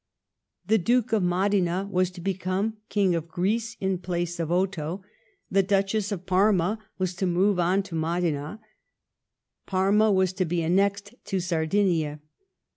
[0.65, 5.03] The Duke of Modena was to become King of Greece in place of Otho;
[5.51, 8.59] the Duchess of Parma was to move on to Modena;
[9.67, 12.19] Parma was to be annexed to Sardinia.